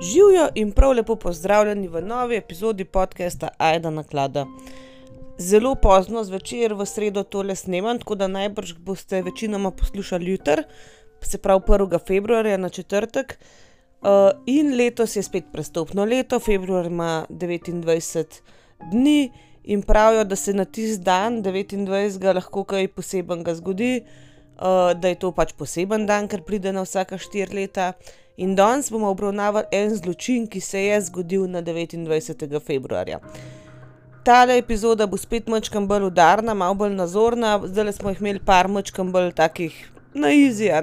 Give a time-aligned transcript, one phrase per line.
[0.00, 4.46] Živijo in prav lepo pozdravljeni v novi epizodi podcasta Aida na klada.
[5.38, 10.62] Zelo pozno zvečer v sredo tole snemam, tako da najbrž boste večinoma poslušali jutr,
[11.22, 11.98] se pravi 1.
[12.06, 13.38] februarja na četrtek.
[14.00, 14.08] Uh,
[14.46, 18.40] in letos je spet prestopno leto, februar ima 29
[18.92, 19.32] dni
[19.64, 22.34] in pravijo, da se na tisti dan, 29.
[22.34, 24.04] lahko kaj posebenega zgodi,
[24.94, 27.92] da je to pač poseben dan, ker pride na vsaka štiri leta.
[28.38, 32.60] In danes bomo obravnavali en zločin, ki se je zgodil na 29.
[32.62, 33.18] februarja.
[34.24, 38.68] Tale epizoda bo spet mačkam bolj udarna, malo bolj nazorna, zdaj smo jih imeli par
[38.68, 39.74] mačkam bolj takih
[40.14, 40.82] na izija.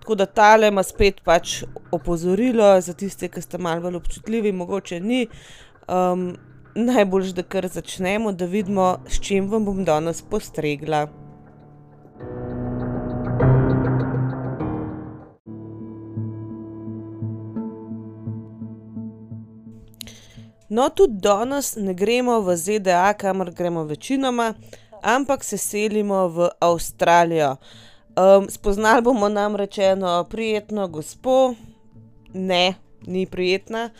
[0.00, 1.62] Tako da tale ima spet pač
[1.92, 5.26] opozorilo za tiste, ki ste malo bolj občutljivi, mogoče ni.
[5.88, 6.36] Um,
[6.76, 11.06] Najbolj, da kar začnemo, da vidimo, s čim vam bom danes postregla.
[20.68, 24.54] No, tudi danes ne gremo v ZDA, kamor gremo večinoma,
[25.02, 27.56] ampak se selimo v Avstralijo.
[28.16, 31.54] Um, spoznali bomo namreč eno prijetno gospo,
[32.34, 32.74] ne,
[33.06, 33.90] ni prijetna,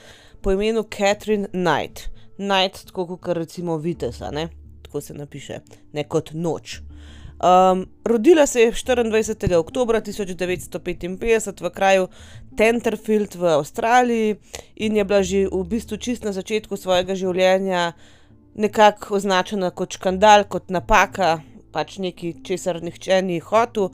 [0.40, 2.08] po imenu Catherine Knight.
[2.36, 4.48] Knight, tako kot recimo Vitesa, ne?
[4.82, 5.60] tako se napiše,
[5.92, 6.80] ne kot noč.
[7.36, 9.54] Um, rodila se je 24.
[9.54, 12.08] oktober 1955 v kraju
[12.56, 14.36] Tenterfield v Avstraliji
[14.76, 17.92] in je bila že v bistvu čist na začetku svojega življenja
[18.56, 21.40] nekako označena kot škandal, kot napaka,
[21.72, 23.90] pač nekaj, česar nihče ni hotel,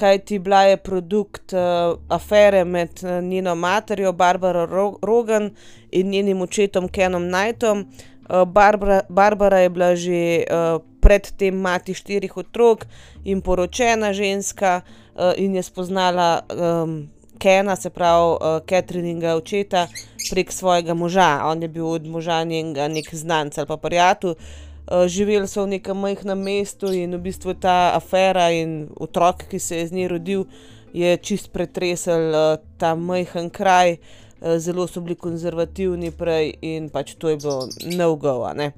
[0.00, 4.64] kajti bila je produkt uh, afere med uh, njeno materjo Barbara
[5.02, 5.50] Rogan
[5.90, 7.86] in njenim očetom Kenom Knightom.
[8.30, 12.86] Uh, Barbara, Barbara je bila že uh, predtem mati štirih otrok
[13.24, 14.80] in poročena ženska,
[15.14, 19.86] uh, in je spoznala um, Kena, se pravi uh, Catherine'inga očeta,
[20.30, 21.40] prek svojega moža.
[21.44, 24.30] On je bil od moža njenega nek znanc ali pa prijatelj.
[24.30, 29.58] Uh, živeli so v nekem majhnem mestu in v bistvu ta afera in otrok, ki
[29.58, 30.44] se je z njej rodil,
[30.92, 33.96] je čist pretresel uh, ta majhen kraj.
[34.40, 38.52] Uh, zelo so bili konzervativni prej in pač to je bilo.
[38.54, 38.72] Ne.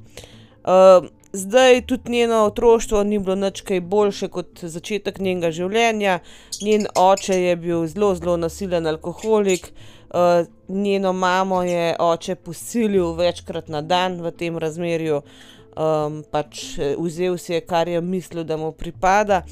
[0.62, 6.18] Uh, Zdaj tudi njeno otroštvo ni bilo nič kaj boljše kot začetek njenega življenja.
[6.60, 13.72] Njen oče je bil zelo, zelo nasilen alkoholik, uh, njeno mamo je oče posilil večkrat
[13.72, 18.60] na dan v tem razmerju, um, pač eh, vzel si je, kar je mislil, da
[18.60, 19.42] mu pripada.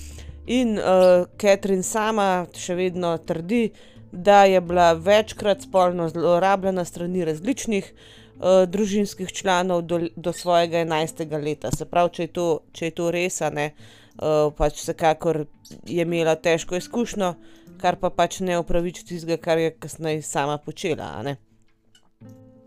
[0.47, 3.71] In uh, Catherine sama še vedno trdi,
[4.13, 8.20] da je bila večkrat spolno zlorabljena strani različnih uh,
[8.67, 11.43] družinskih članov do, do svojega 11.
[11.45, 11.71] leta.
[11.77, 13.71] Se pravi, če je to, če je to res, ne,
[14.17, 15.45] uh, pač vsekakor
[15.87, 17.35] je imela težko izkušnjo,
[17.81, 21.37] kar pa pač ne upraviči tistega, kar je kasneje sama počela.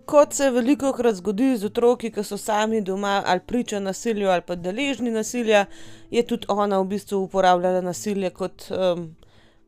[0.06, 4.44] Kot se veliko krat zgodi z otroki, ki so sami doma ali priča nasilju ali
[4.46, 5.66] pa deležni nasilja,
[6.12, 9.08] je tudi ona v bistvu uporabljala nasilje kot um,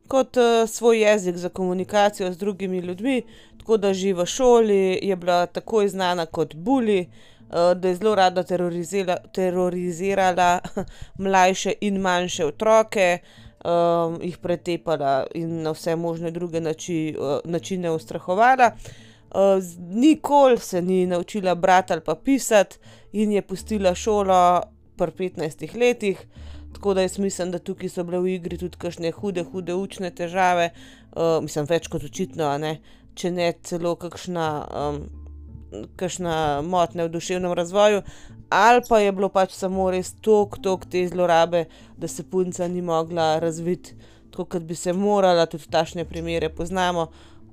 [0.08, 3.22] kot uh, svoj jezik za komunikacijo z drugimi ljudmi,
[3.58, 8.14] tako da že v šoli je bila takoj znana kot Bully, uh, da je zelo
[8.14, 10.60] rada terorizira, terorizirala
[11.24, 13.18] mlajše in manjše otroke,
[13.64, 18.70] um, jih pretepala in na vse možne druge nači, uh, načine ustrahovala.
[19.30, 22.78] Uh, nikoli se ni naučila brati ali pa pisati,
[23.12, 24.62] in je pustila šolo
[24.96, 26.26] pri 15 letih.
[26.76, 30.10] Tako da jaz mislim, da tukaj so bile v igri tudi kakšne hude, hude učne
[30.12, 30.66] težave,
[31.16, 32.74] uh, mislim, več kot očitno, ne?
[33.16, 34.98] če ne celo kakšna, um,
[35.96, 36.34] kakšna
[36.68, 38.02] motnja v duševnem razvoju,
[38.52, 41.64] ali pa je bilo pač samo res tok, tok te zlorabe,
[41.96, 43.96] da se punca ni mogla razviti
[44.28, 47.06] tako, kot bi se morala, tudi tašne primere poznamo,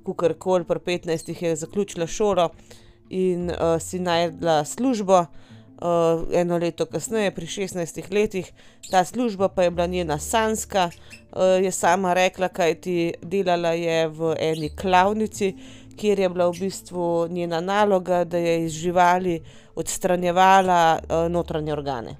[0.04, 2.50] kukorkoli, pri 15 je zaključila šolo
[3.08, 5.24] in uh, si najdla službo
[5.84, 8.52] uh, eno leto kasneje, pri 16 letih,
[8.90, 14.08] ta služba pa je bila njena sanska, uh, je sama rekla, kaj ti delala je
[14.08, 15.54] v eni klavnici,
[15.96, 19.42] kjer je bila v bistvu njena naloga, da je iz živali
[19.74, 22.16] odstranjevala uh, notranje organe.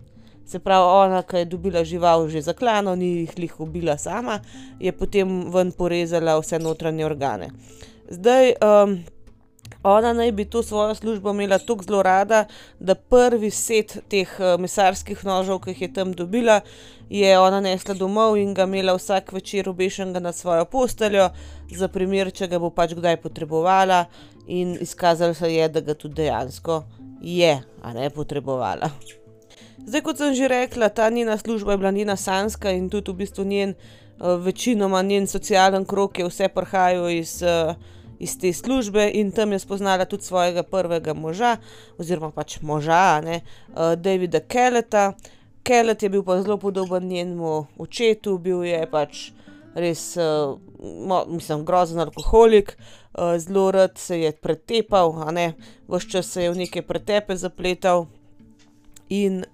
[0.46, 4.40] Se pravi, ona, ki je dobila žival že zaklano, ni jih jih ubila sama,
[4.81, 7.50] je potem ven porezala vse notranje organe.
[8.08, 8.99] Zdaj, um,
[9.84, 12.44] Ona naj bi to svojo službo imela tako zelo rada,
[12.81, 16.60] da prvi set teh uh, mesarskih nožev, ki jih je tam dobila,
[17.10, 21.28] je ona nesla domov in ga imela vsak večer obešenega na svojo posteljo,
[21.76, 24.06] za primer, če ga bo pač kdaj potrebovala,
[24.46, 26.84] in izkazalo se je, da ga tudi dejansko
[27.20, 27.52] je,
[27.82, 28.88] a ne potrebovala.
[29.86, 33.20] Zdaj, kot sem že rekla, ta njena služba je bila njena sanska in tudi v
[33.20, 37.42] bistvu njen, uh, večinoma njen socialen krok je vse prhajal iz.
[37.42, 37.76] Uh,
[38.19, 41.56] iz te službe in tam je spoznala tudi svojega prvega moža
[41.99, 43.40] oziroma pač moža, ne,
[43.96, 45.12] Davida Kelleta.
[45.64, 49.31] Kellet je bil pa zelo podoben njenemu očetu, bil je pač
[49.75, 50.16] res,
[51.28, 52.76] mislim, grozen alkoholik,
[53.38, 55.55] zelo rad se je pretepal, a ne,
[55.88, 58.06] ves čas se je v neke pretepe zapletal.
[59.08, 59.44] In,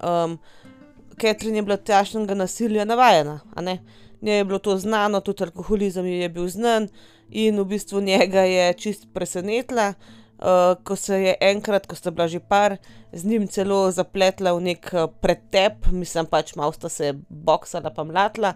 [1.21, 3.79] Catherine je bila takšnega nasilja navajena, a ne.
[4.21, 6.87] Njej je bilo to znano, tudi alkoholizem je bil znan
[7.31, 9.93] in v bistvu njega je čisto presenetila,
[10.83, 12.77] ko se je enkrat, ko sta bila že par,
[13.13, 18.53] z njim celo zapletla v neki, pretep, mislim pač malo sta se boksala pa mlatila.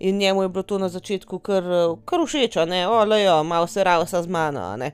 [0.00, 1.64] In njemu je bilo to na začetku kar,
[2.04, 4.92] kar všeč, ne, glej jo, malo se ravsa z mano, ne.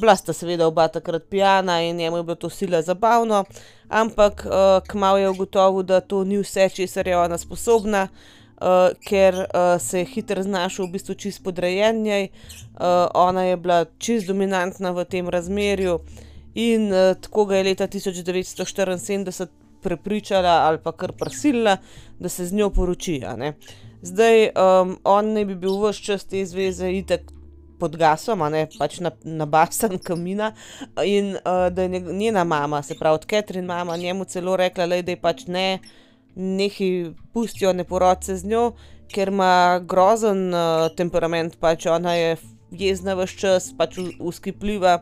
[0.00, 3.44] bila sta seveda oba takrat pijana in njemu je bilo to sila zabavno,
[3.88, 4.46] ampak,
[4.88, 8.08] kmalu je ugotovil, da to ni vse, česar je ona sposobna,
[9.08, 9.44] ker,
[9.80, 12.28] se je hitro znašel v bistvu čisto podrejen njej.
[13.14, 16.00] ona je bila čisto dominantna v tem razmerju
[16.54, 19.50] in, tako ga je leta tisoč devetsto štiriinsedemdeset
[19.82, 21.76] prepričala ali pa kar prisilila,
[22.18, 23.20] da se z njo poroči.
[24.02, 24.48] Zdaj,
[25.04, 27.20] on naj bi bil ves čas te zveze itak
[27.78, 30.52] pod gasom, ne, pač nabasan ke mina.
[31.04, 35.46] In, da je njena mama, se pravi Catherine mama njemu celo rekla, glej, daj pač
[35.46, 36.05] ne, nehaj,
[37.32, 38.72] pusti jo, ne porodi se z njo,
[39.08, 40.52] ker ima grozen,
[40.96, 42.36] temperament, pač ona je
[42.76, 44.98] jezna ves čas, pač vzkipljiva,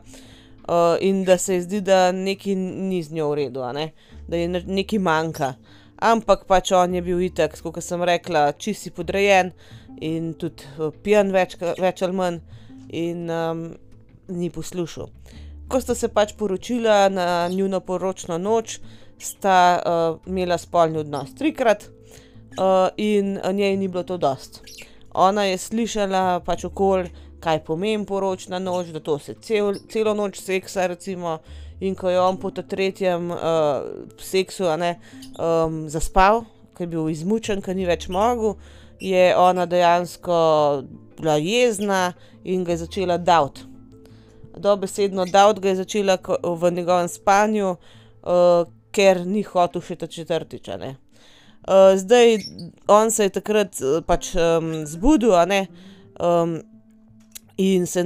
[1.01, 3.91] in da se ji zdi, da nekaj ni z njo v redu, ne.
[4.27, 5.53] Da ji nekaj manjka.
[6.01, 9.51] Ampak pač on je bil itak, tako ke sem rekla, čisto si podrejen
[10.03, 10.67] in tudi,
[11.03, 12.41] pijan več več ali manj
[12.91, 13.29] in,
[14.27, 15.09] ni poslušal.
[15.71, 18.79] Ko sta se pač poročila, na njuno poročno noč,
[19.19, 19.81] sta,
[20.27, 21.89] imela spolni odnos trikrat,
[22.97, 24.59] in njej ni bilo to dosti.
[25.13, 29.35] Ona je slišala pač okoli, kaj pomeni poročna noč, da to se
[29.89, 31.37] celo noč seksa recimo,
[31.79, 33.31] in ko je on po tretjem,
[34.19, 34.95] seksu, a ne,
[35.91, 36.45] zaspal,
[36.75, 38.55] ke je bil izmučen, ke ni več mogel,
[38.99, 40.83] je ona dejansko
[41.19, 42.13] bila jezna
[42.43, 43.61] in ga je začela daviti.
[44.57, 47.75] Dobesedno daviti ga je začela v njegovem spanju,
[48.95, 50.95] ker ni hotel še ta četrtič, ne.
[51.97, 52.37] zdaj,
[52.87, 54.33] on se je takrat pač,
[54.85, 55.61] zbudil, a ne,
[57.57, 58.03] in se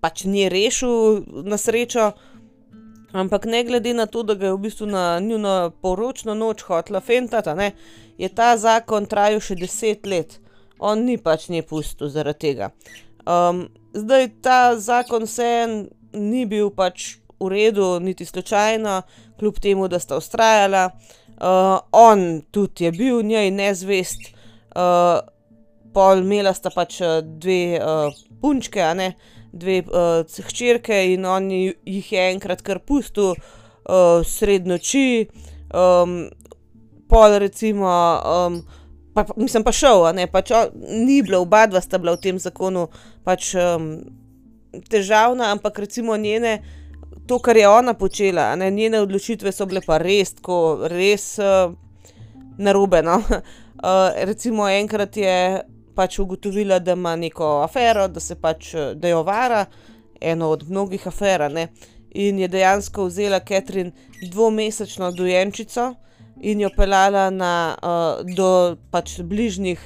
[0.00, 2.10] pač nje rešil na srečo,
[3.16, 7.00] ampak ne glede na to, da ga je v bistvu na njuno poročno noč hotela
[7.00, 7.70] fentati, a ne,
[8.18, 10.40] je ta zakon trajal še deset let.
[10.78, 12.70] On ni pač nje pustil zaradi tega.
[13.96, 19.02] zdaj ta zakon vseeno ni bil pač v redu niti slučajno,
[19.38, 20.90] kljub temu da sta vztrajala.
[21.92, 24.20] on tudi je bil njej nezvest,
[25.92, 27.80] pol imela sta pač, dve,
[28.40, 29.14] punčki, a ne,
[29.52, 29.82] dve,
[30.48, 33.34] hčerki in on jih je enkrat kar pustil,
[34.24, 35.28] sredi noči,
[37.08, 37.92] pol recimo,
[39.36, 42.88] mislim pa šel, ne, pač ni bilo, obadva sta bila v tem zakonu
[43.24, 43.54] pač,
[44.90, 46.58] težavna, ampak recimo njene,
[47.26, 51.36] to, kar je ona počela, ne, njene odločitve so bile pa res tako, res,
[52.58, 53.20] narobe, no.
[54.30, 55.36] recimo enkrat je
[55.96, 59.64] pač ugotovila, da ima neko afero, da se pač, da jo vara,
[60.20, 61.44] eno od mnogih afer.
[62.16, 65.94] In je dejansko vzela Catherine dvomesečno dojenčico
[66.40, 67.52] in jo peljala na,
[68.36, 69.80] do pač bližnjih,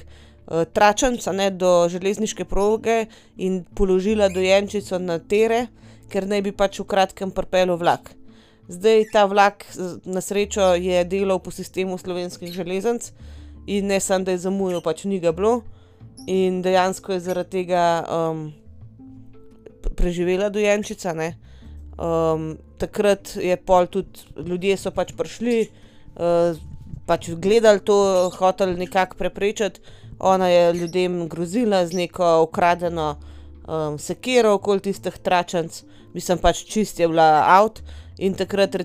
[0.73, 3.05] tračnic, a ne, do železniške proge
[3.37, 5.67] in položila dojenčico na tire,
[6.11, 8.11] ker naj bi pač v kratkem pripeljal vlak.
[8.71, 9.65] Zdaj ta vlak
[10.05, 13.11] na srečo je delal po sistemu Slovenskih železnic
[13.67, 15.61] in ne samo, da je zamujal, pač ni ga bilo.
[16.27, 17.83] In dejansko je zaradi tega,
[19.95, 21.35] preživela dojenčica, ne.
[22.77, 25.69] takrat je pol tudi, ljudje so pač prišli,
[27.05, 29.81] pač gledali to, hoteli nekako preprečiti.
[30.19, 33.15] Ona je ljudem grozila z neko ukradeno,
[33.97, 37.81] sekiro okoli tistih tračnic, mislim pač čisto je bila out.
[38.21, 38.75] In takrat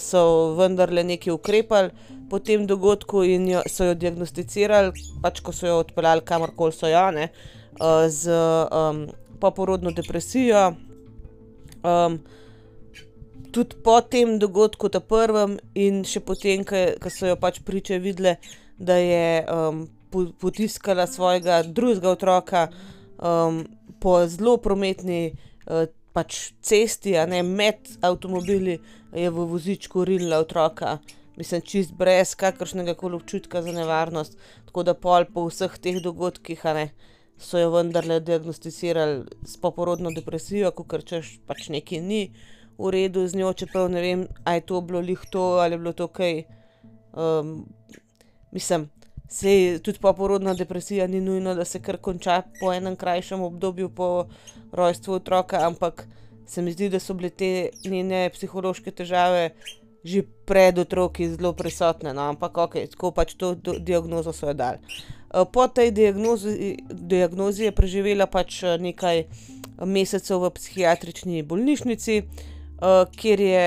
[0.00, 1.90] so vendarle nekaj ukrepali
[2.30, 4.92] po tem dogodku in jo, so jo diagnosticirali,
[5.22, 7.28] pač ko so jo odpeljali, kamorkoli so jo, a ne,
[8.08, 8.28] s,
[9.40, 10.74] poporodno depresijo.
[13.52, 18.36] tudi po tem dogodku ta prvem in še potem, ke so jo pač priče videle,
[18.78, 19.44] da je,
[20.40, 22.68] potiskala svojega drugega otroka,
[24.00, 25.32] po zelo prometni,
[26.12, 28.78] pač cesti, a ne, med avtomobili
[29.14, 30.98] je v vozičku rinila otroka.
[31.38, 34.34] Mislim čisto brez kakršnegakoli občutka za nevarnost.
[34.66, 36.86] Tako da pol po vseh teh dogodkih, a ne,
[37.38, 42.22] so jo vendarle diagnosticirali s poporodno depresijo, kakor češ pač nekaj ni
[42.78, 45.78] v redu z njo, čeprav ne vem, a je to bilo glih to ali je
[45.78, 46.42] bilo to kaj.
[48.52, 48.90] mislim,
[49.28, 54.26] saj tudi poporodna depresija ni nujno, da se kar konča po enem krajšem obdobju po
[54.72, 56.06] rojstvu otroka, ampak
[56.46, 59.50] se mi zdi, da so bile te njene psihološke težave
[60.04, 64.78] že pred otroki zelo prisotne, no, ampak okej, tako pač to diagnozo so ji dali.
[65.52, 69.26] po tej diagnozi, diagnozi je preživela pač nekaj
[69.84, 72.22] mesecev v psihiatrični bolnišnici,
[73.18, 73.66] kjer je,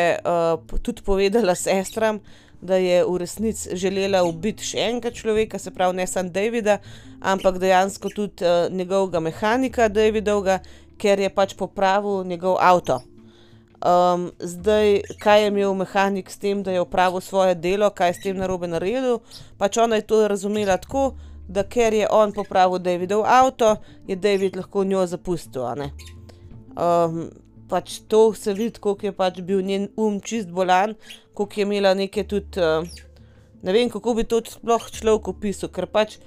[0.81, 2.23] tudi povedala sestram,
[2.61, 6.77] da je v resnici želela ubiti še enega človeka, se pravi, ne samo Davida,
[7.19, 10.59] ampak dejansko tudi, njegovega mehanika Davidovga,
[10.97, 13.01] ker je pač popravil njegov avto.
[14.39, 18.23] zdaj, kaj je imel mehanik s tem, da je opravil svoje delo, kaj je s
[18.23, 19.19] tem narobe naredil,
[19.57, 21.15] pač ona je to razumela tako,
[21.47, 23.75] da ker je on popravil Davidov avto,
[24.07, 25.91] je David lahko njo zapustil, ne.
[27.71, 30.95] Pač to se vidi, koliko je pač bil njen um čisto bolan,
[31.33, 32.59] koliko je imela neke tudi,
[33.63, 36.17] ne vem, kako bi to sploh človek opisal, ker pač,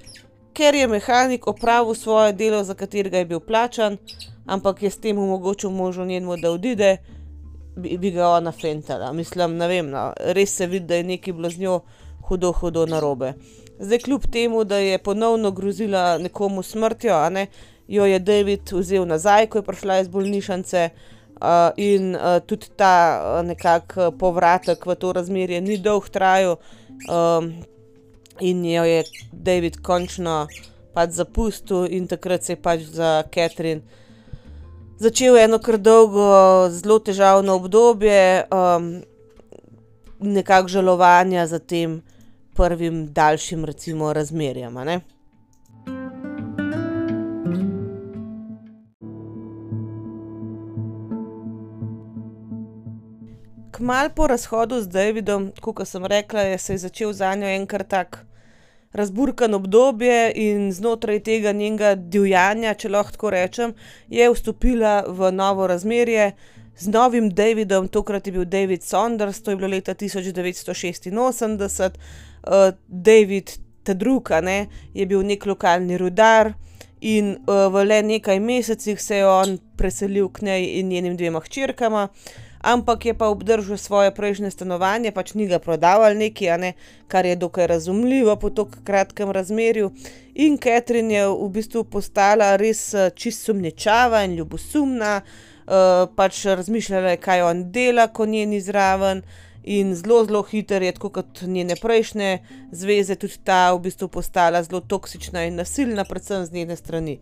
[0.57, 3.99] ker je mehanik opravil svoje delo, za katerega je bil plačan,
[4.47, 6.97] ampak je s tem omogočil možu njenemu, da odide,
[7.77, 11.35] bi, bi ga ona fentala, mislim, ne vem, no, res se vidi, da je nekaj
[11.35, 11.81] bilo z njo
[12.29, 13.35] hudo, hudo narobe.
[13.79, 17.49] Zdaj kljub temu, da je ponovno grozila nekomu smrtjo, ne,
[17.89, 20.89] jo je David vzel nazaj, ko je prišla iz bolnišnice,
[21.77, 26.57] in, tudi ta, nekako povratek v to razmerje ni dolgo trajal,
[28.41, 30.47] in jo je David končno
[30.95, 33.83] pač zapustil in takrat se je pač za Catherine
[34.99, 36.27] začelo eno kar dolgo,
[36.71, 38.45] zelo težavno obdobje,
[40.19, 42.03] nekako žalovanja za tem
[42.55, 44.77] prvim daljšim recimo razmerjem,
[53.77, 57.67] Kmalu po razhodu z Davidom, tako kot sem rekla, je se je začelo zanjo en
[57.67, 58.21] kar tak
[58.93, 63.75] razburkano obdobje in znotraj tega njenega divjanja, če lahko tako rečem,
[64.09, 66.29] je vstopila v novo razmerje
[66.79, 71.99] z novim Davidom, tokrat je bil David Saunders, to je bilo leta tisoč devetsto šestinosemdeset.
[72.87, 74.59] David ta drugi, a ne,
[74.95, 76.55] je bil neki lokalni rudar
[77.01, 82.09] in, v le nekaj mesecih se je on preselil k njej in njenim dvema hčerkama,
[82.65, 86.73] ampak je pa obdržal svoje prejšnje stanovanje, pač ni ga prodal ali nekaj, a ne,
[87.09, 89.93] kar je dokaj razumljivo po tako kratkem razmerju.
[90.35, 95.21] In Catherine je v bistvu postala res, čisto sumničava in ljubosumna,
[96.17, 99.23] pač razmišljala je, kaj on dela, ko ni ni zraven,
[99.65, 102.39] in zelo, zelo hitro je, tako kot njene prejšnje
[102.73, 107.19] zveze, tudi ta v bistvu postala zelo toksična in nasilna, predvsem z njene strani.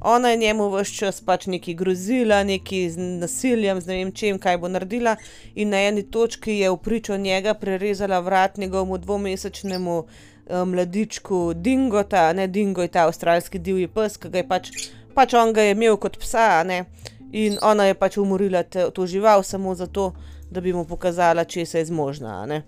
[0.00, 4.38] Ona je njemu ves čas pač nekaj grozila, nekaj z nasiljem, z ne vem čim,
[4.38, 5.16] kaj bo naredila,
[5.54, 10.04] in na eni točki je vpričo njega prerezala vrat njegovemu dvomesečnemu,
[10.66, 14.70] mladičku Dingota, ne, Dingo je ta avstralski divji pes, ke ga je pač,
[15.14, 16.84] pač on ga je imel kot psa, ne.
[17.32, 20.12] In ona je pač umorila to žival samo zato,
[20.50, 22.62] da bi mu pokazala, česa je zmožna.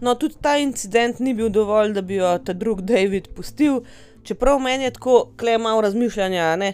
[0.00, 3.80] No, tudi ta incident ni bil dovolj, da bi jo ta drugi David pustil,
[4.22, 6.72] čeprav meni je tako tule malo razmišljanja, ne,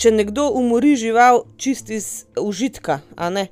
[0.00, 3.00] če nekdo umori žival čisto iz užitka,
[3.30, 3.46] ne,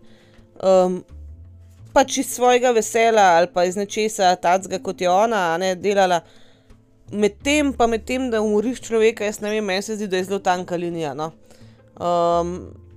[1.93, 6.23] pač iz svojega veselja ali pa iz nečesa takega, kot je ona, ne, delala,
[7.13, 10.39] medtem pa medtem da umoriš človeka, jaz ne vem, meni se zdi, da je zelo
[10.39, 11.33] tanka linija, no.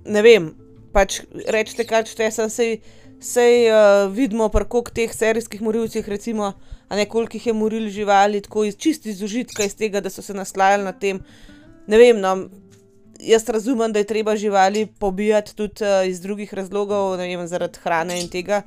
[0.04, 0.52] ne vem,
[0.92, 2.76] pač recite, kar hočete, samo saj,
[3.20, 3.54] saj,
[4.14, 6.52] vidimo pri koliko teh serijskih morilcih recimo,
[6.88, 10.22] a ne, koliko jih je morilo živali tako čisto iz užitka, iz tega, da so
[10.22, 11.22] se naslajali nad tem.
[11.86, 12.48] Ne vem, no,
[13.22, 18.20] jaz razumem, da je treba živali pobijati tudi, iz drugih razlogov, ne vem, zaradi hrane
[18.20, 18.62] in tega,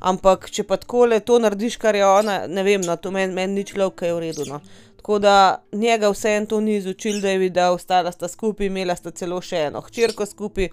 [0.00, 3.60] ampak če pa takole to narediš, kar je ona, ne vem, no, to meni, meni
[3.60, 4.60] ni človek, ke je v redu, no.
[4.96, 9.68] Tako da njega vseeno to ni izučilo Davida, ostala sta skupaj, imela sta celo še
[9.68, 10.68] eno hčerko skupaj,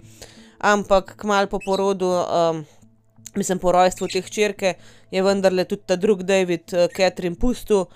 [0.66, 2.10] ampak kmalu po porodu,
[3.36, 4.74] mislim, po rojstvu te hčerke
[5.14, 7.86] je vendarle tudi ta drugi David, Catherine pustil,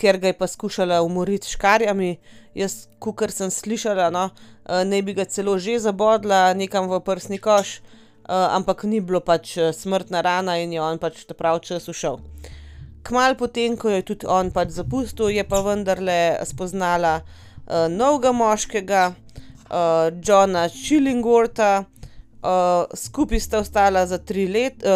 [0.00, 2.16] ker ga je pa skušala umoriti s škarjami.
[2.56, 4.30] Jaz, kakor sem slišala, no,
[4.66, 7.78] naj bi ga celo že zabodla nekam v prsni koš,
[8.28, 12.18] ampak ni bilo pač smrtna rana in je on pač ta pravi čas ušel.
[13.04, 17.20] Kmalu po tem, ko je tudi on pač zapustil, je pa vendarle spoznala,
[17.92, 19.12] novega moškega,
[20.24, 20.64] Johna
[22.40, 24.46] Chillingwortha, skupaj sta ostala za tri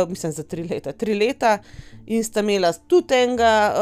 [0.09, 1.59] mislim za tri leta, tri leta
[2.07, 3.75] in sta imela tudi enega,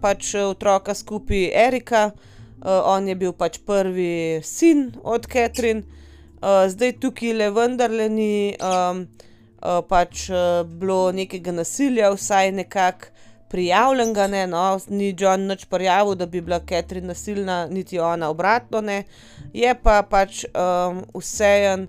[0.00, 2.10] pač otroka skupaj, Erika.
[2.64, 5.82] on je bil pač prvi sin od Catherine.
[6.68, 8.56] zdaj tukaj le vendarle ni,
[9.88, 10.30] pač,
[10.66, 13.06] bilo nekega nasilja, vsaj nekako
[13.48, 18.80] prijavljenega ne, no, ni John nič prijavil, da bi bila Catherine nasilna, niti ona obratno
[18.80, 19.04] ne.
[19.52, 20.44] Je pa pač,
[21.14, 21.86] vseeno,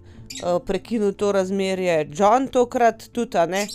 [0.65, 3.67] prekinil to razmerje John tokrat tudi, ne,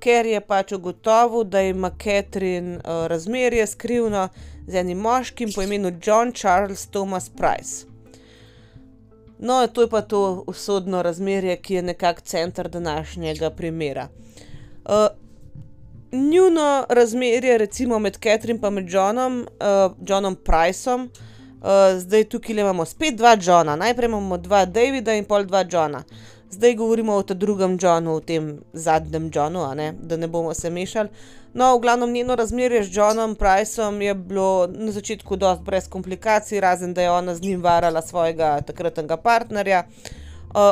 [0.00, 4.28] ker je pač ugotovil, da ima Catherine, razmerje skrivno
[4.66, 7.86] z enim moškim po imenu John Charles Thomas Price.
[9.38, 14.08] No, to je pa to usodno razmerje, ki je nekako center današnjega primera.
[16.12, 18.18] njuno razmerje recimo med
[18.60, 19.46] pa med Johnom,
[20.06, 21.10] Johnom Priceom,
[21.98, 26.04] zdaj tukajle imamo spet dva Johna, najprej imamo dva Davida in pol dva Johna.
[26.50, 30.70] Zdaj govorimo o ta drugem Johnu, o tem zadnjem Johnu, ne, da ne bomo se
[30.70, 31.08] mešali.
[31.54, 36.60] No, v glavnem njeno razmerje z Johnom Priceom je bilo na začetku dosti brez komplikacij,
[36.60, 39.84] razen da je ona z njim varala svojega takratnega partnerja.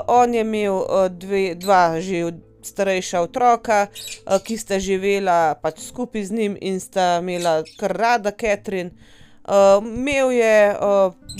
[0.06, 3.86] on je imel, dve, dva že starejša otroka,
[4.44, 8.90] ki sta živela pač skupaj z njim in sta imela kar rada Catherine.
[9.46, 10.76] Imel je,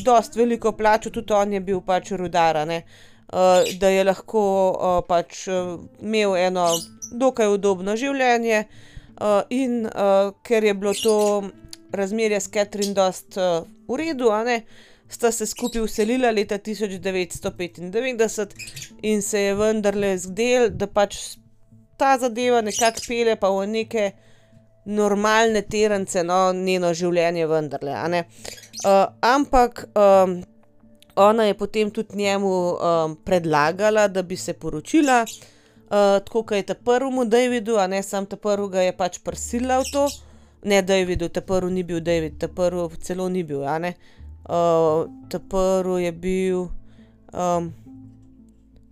[0.04, 2.82] dosti veliko plačo, tudi on je bil pač rudar, a ne.
[3.80, 4.42] da je lahko,
[5.08, 5.48] pač,
[6.00, 6.68] imel eno
[7.12, 8.64] dokaj udobno življenje,
[9.50, 9.80] in,
[10.46, 11.16] ker je bilo to
[11.92, 13.40] razmerje s Catherine dosti,
[13.88, 14.60] v redu, ne,
[15.08, 18.54] sta se skupaj vselila leta tisoč devetsto petindevetdeset
[19.02, 21.38] in se je vendarle zdelo, da pač
[21.96, 24.10] ta zadeva nekako pelje pa v neke
[24.86, 28.24] normalne tirnice, no, njeno življenje vendarle, ne.
[29.20, 29.86] ampak,
[31.16, 32.52] ona je potem tudi njemu,
[33.24, 35.24] predlagala, da bi se poročila,
[35.88, 39.80] tako ke je ta prvemu Davidu, a ne, samo ta prvi ga je pač prisilila
[39.80, 40.06] v to.
[40.66, 43.94] Ne Davidu, ta prvi ni bil David, ta prvi celo ni bil, a ne.
[44.46, 46.66] ta prvi je bil,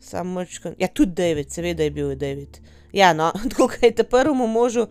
[0.01, 2.59] samo majčkeno, ja, tudi David, seveda je bil David.
[2.95, 4.87] Ja, no, tako je ta prvemu možu,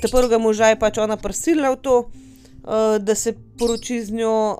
[0.00, 1.96] ta prvega moža je pač ona prisilila v to,
[2.98, 4.56] da se poroči z njo,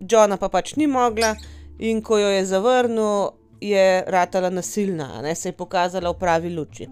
[0.00, 1.36] Johna pa pač ni mogla,
[1.78, 3.30] in ko jo je zavrnil,
[3.60, 6.88] je ratala nasilna, ne, se je pokazala v pravi luči.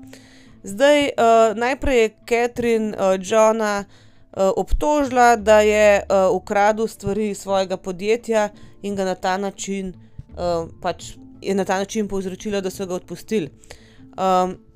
[0.63, 1.11] Zdaj,
[1.57, 3.85] najprej je Catherine, Johna,
[4.37, 8.49] obtožila, da je, ukradel stvari svojega podjetja
[8.83, 9.95] in ga na ta način,
[10.83, 13.51] pač je na ta način povzročila, da so ga odpustili.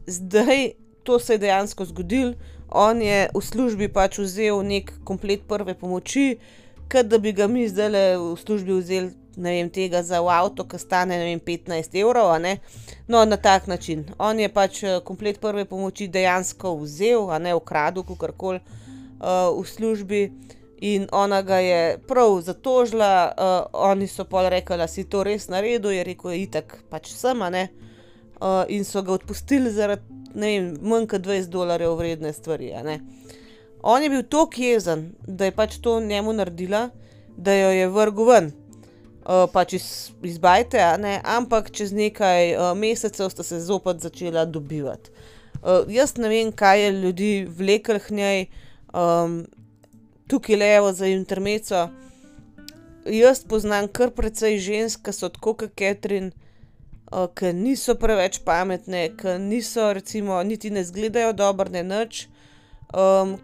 [0.06, 0.70] Zdaj,
[1.02, 2.34] to se je dejansko zgodilo,
[2.68, 6.38] on je v službi pač vzel neki komplet prve pomoči,
[6.88, 10.78] ke da bi ga mi zdajle v službi vzeli, ne vem, tega za avto, ke
[10.78, 12.58] stane, ne vem, petnajst evrov, a ne.
[13.08, 14.04] No, na tak način.
[14.18, 18.60] On je pač, komplet prve pomoči dejansko vzel, a ne, ukradel, kakorkoli,
[19.20, 20.32] v službi
[20.84, 23.32] in ona ga je prav zatožila,
[23.72, 27.50] oni so pol rekli: "A si to res naredil?" Je rekel: "Itak pač sem, a
[27.50, 27.68] ne."
[28.68, 30.02] In so ga odpustili zaradi,
[30.34, 32.72] ne vem, manj kot dvajset dolarjev vredne stvari.
[33.82, 36.88] On je bil toliko jezen, da je pač to njemu naredila,
[37.36, 38.52] da jo je vrgel ven.
[39.24, 39.86] pač iz,
[40.22, 40.80] iz bajte,
[41.24, 45.10] ampak čez nekaj, mesecev sta se zopet začela dobivati.
[45.88, 48.46] jaz ne vem, kaj je ljudi vleklo k njej,
[50.28, 51.88] tukajle evo za intermezzo,
[53.06, 56.32] jaz poznam kar precej žensk, ke so tako ke Catherine,
[57.34, 62.26] ke niso preveč pametne, ke niso recimo, niti ne izgledajo dobro, ne nič,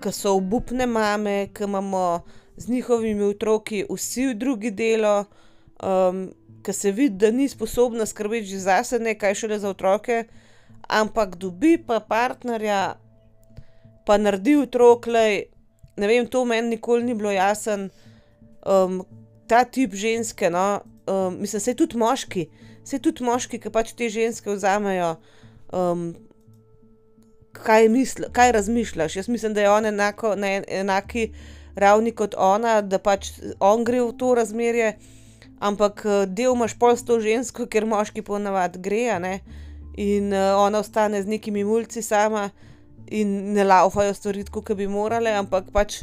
[0.01, 2.23] ke so obupne mame, ke imamo
[2.57, 5.25] z njihovimi otroki vsi drugi delo,
[6.63, 10.25] ke se vidi, da ni sposobna skrbeti že zase, ne kaj šele za otroke,
[10.89, 12.99] ampak dobi pa partnerja
[14.07, 15.45] pa naredi otrok, glej,
[15.97, 17.89] ne vem, to meni nikoli ni bilo jasno,
[19.47, 20.81] ta tip ženske, no,
[21.39, 22.49] mislim, saj tudi moški,
[22.85, 25.15] saj tudi moški, ke pač te ženske vzamejo,
[27.53, 27.89] kaj
[28.33, 31.31] kaj razmišljaš, jaz mislim, da je on enako na enaki
[31.75, 34.95] ravni kot ona, da pač on gre v to razmerje,
[35.61, 39.41] ampak, del imaš pol s to žensko, ker moški ponavadi gre.
[40.01, 42.51] In, ona ostane z nekimi mulci sama
[43.11, 46.03] in ne lavfajo stvari ke bi morale, ampak pač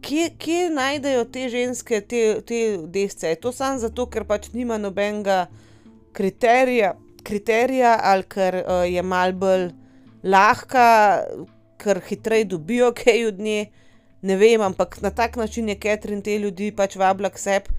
[0.00, 4.78] kje, kje najdejo te ženske te, te desce, je to samo zato, ker pač nima
[4.78, 5.46] nobenega
[6.16, 9.66] kriterija, kriterija ali ker, je malo bolj
[10.24, 10.86] lahka,
[11.76, 13.66] ker hitreje dobijo kaj od nje?
[14.26, 17.74] Ne vem, ampak na tak način je Catherine te ljudi pač vabila k sebi.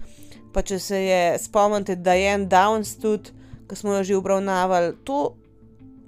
[0.54, 3.34] Pa če se je spomnite Diane Downs tudi,
[3.68, 5.34] ke smo jo že obravnavali, to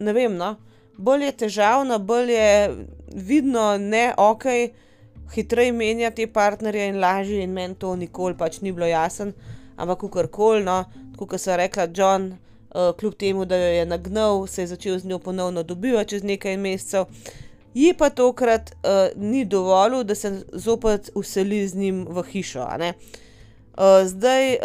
[0.00, 0.54] ne vem, no,
[0.96, 2.52] bolj je težavna, bolj je
[3.12, 4.70] vidno ne okej,
[5.34, 9.32] hitreje menja te partnerje in lažje in meni to nikoli pač ni bilo jasno,
[9.76, 10.84] ampak kakorkoli, no,
[11.26, 12.32] kot sem rekla, John,
[12.98, 16.56] kljub temu, da jo je nagnal, se je začel z njo ponovno dobivati čez nekaj
[16.56, 17.04] mesecev.
[17.74, 22.66] Ji pa tokrat uh, ni dovolil, da se zopet useli z njim v hišo.
[22.66, 24.58] Uh, zdaj, uh,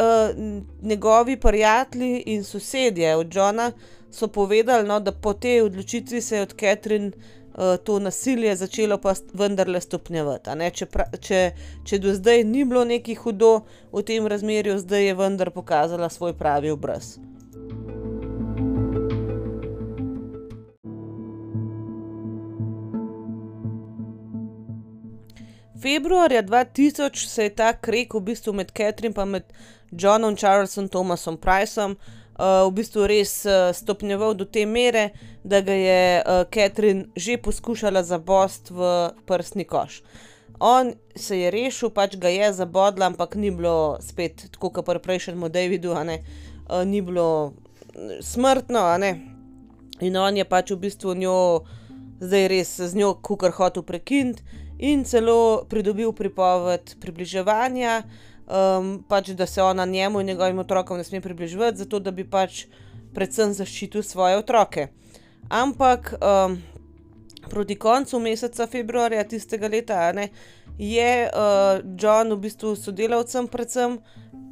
[0.82, 3.72] njegovi prijatelji in sosedje od Johna
[4.12, 7.45] so povedali, no, da po tej odločitvi se je od Catherine uh,
[7.84, 10.50] to nasilje začelo pa vendarle stopnjevati.
[10.74, 10.88] Če,
[11.22, 11.40] če,
[11.84, 13.62] če do zdaj ni bilo neki hudo
[13.94, 17.16] v tem razmerju, zdaj je vendar pokazala svoj pravi obraz.
[25.86, 29.44] Februarja 2000 se je ta krek v bistvu med Catherine in
[29.92, 35.10] Johnom Charlesom Thomasom Priceom uh, v bistvu res uh, stopnjeval do te mere,
[35.44, 40.02] da ga je uh, Catherine že poskušala zabost v prsni koš.
[40.60, 45.00] On se je rešil, pač ga je zabodla, ampak ni bilo spet tako, kot pri
[45.00, 47.54] prejšnjem Davidu, uh, ni bilo
[48.22, 48.84] smrtno,
[50.02, 51.64] in on je pač v bistvu njo,
[52.20, 54.44] zdaj res z njo, kukar hotel prekiniti
[54.80, 58.04] in celo pridobil pripoved približevanja,
[58.48, 62.24] um, pač, da se ona njemu in njegovim otrokom ne sme približevati, zato da bi
[62.30, 62.66] pač
[63.14, 64.88] predvsem zaščitil svoje otroke.
[65.50, 66.58] Ampak um,
[67.50, 70.30] proti koncu meseca februarja tistega leta ne,
[70.78, 74.00] je uh, John v bistvu sodelavcem, predvsem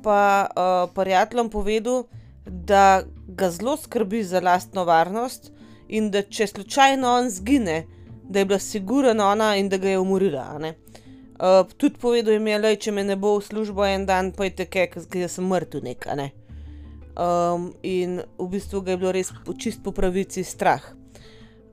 [0.04, 2.06] pa uh, prijateljem povedal,
[2.46, 5.52] da ga zelo skrbi za lastno varnost
[5.88, 7.84] in da če slučajno on zgine,
[8.24, 10.60] da je bila sigurna ona in da ga je umorila.
[11.34, 14.68] Uh, tudi povedal jim je, da če me ne bo v službo en dan, pojte
[14.70, 16.18] kaj, ker sem mrtev nekaj.
[16.20, 16.28] Ne?
[17.18, 20.82] Um, in v bistvu ga je bilo res čist po pravici strah.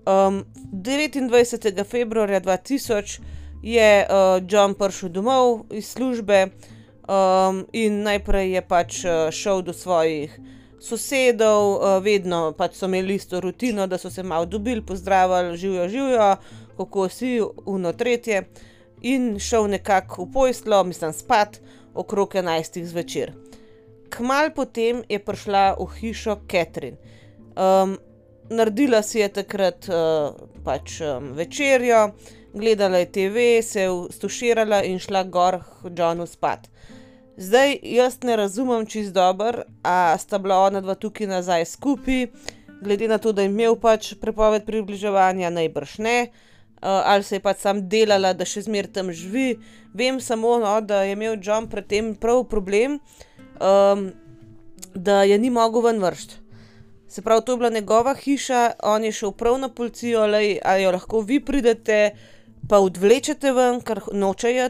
[0.09, 1.85] Um, 29.
[1.85, 3.20] februarja 2000
[3.62, 6.49] je uh, John prišel domov iz službe
[7.05, 10.33] um, in najprej je pač uh, šel do svojih
[10.81, 15.88] sosedov, uh, vedno pač so imeli isto rutino, da so se malo dobili, pozdravili, živijo,
[15.88, 16.37] živijo,
[16.77, 18.49] kako si, uno tretje,
[19.00, 21.60] in šel nekako v pojslo, mislim, spat
[21.94, 22.84] okrog 11.
[22.84, 23.32] zvečer.
[24.10, 26.98] Kmal potem je prišla v hišo Catherine.
[27.54, 27.98] Um,
[28.50, 30.34] naredila si je takrat uh,
[30.64, 32.10] pač um, večerjo,
[32.54, 36.66] gledala je TV, se je stuširala in šla gor k Johnu spat.
[37.36, 42.26] Zdaj jaz ne razumem čist dobro, a sta bila ona dva tukaj nazaj skupaj,
[42.82, 46.49] glede na to, da je imel pač prepoved približevanja, najbrž ne, uh,
[46.80, 49.58] ali se je pač sam delala, da še zmeraj tam živi.
[49.94, 52.98] Vem samo, no, da je imel John predtem prav problem,
[53.60, 54.06] um,
[54.94, 56.38] da je ni mogel ven vršiti.
[57.10, 60.90] Se pravi, to je bila njegova hiša, on je šel prav na policijo, ali jo
[60.94, 62.14] lahko vi pridete,
[62.68, 64.68] pa odvlečete ven, ker nočejo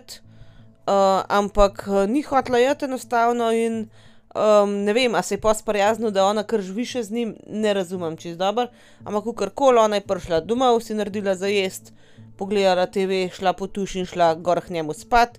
[0.91, 3.89] uh, ampak uh, ni hotla jeti enostavno in
[4.35, 7.75] um, ne vem, a se je posprijaznil, da ona kar živi še z njim, ne
[7.75, 8.69] razumem čez dobro.
[9.05, 9.53] Ampak kar
[9.85, 11.93] ona je prišla domov, si naredila za jesti,
[12.41, 15.37] pogledala TV, šla po tuš in šla gor k njemu spat.